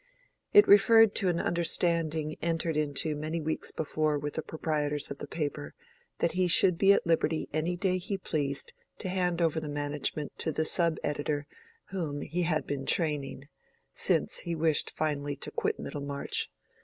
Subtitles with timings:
[0.51, 5.27] It referred to an understanding entered into many weeks before with the proprietors of the
[5.27, 5.75] paper,
[6.17, 10.39] that he should be at liberty any day he pleased to hand over the management
[10.39, 11.45] to the subeditor
[11.91, 13.47] whom he had been training;
[13.91, 16.49] since he wished finally to quit Middlemarch.